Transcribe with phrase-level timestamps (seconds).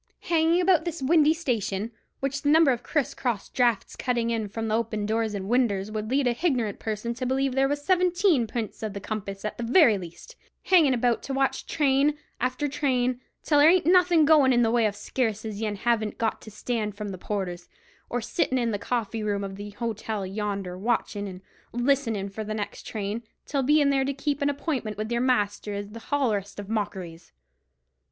[0.21, 1.91] Hanging about this windy station,
[2.21, 6.09] which the number of criss cross draughts cuttin' in from open doors and winders would
[6.09, 9.63] lead a hignorant person to believe there was seventeen p'ints of the compass at the
[9.63, 14.71] very least—hangin' about to watch train after train, till there ain't anything goin' in the
[14.71, 17.69] way of sarce as yen haven't got to stand from the porters;
[18.09, 21.41] or sittin' in the coffee room of the hotel yonder, watchin' and
[21.73, 25.75] listenin' for the next train, till bein' there to keep an appointment with your master
[25.75, 27.33] is the hollerest of mockeries."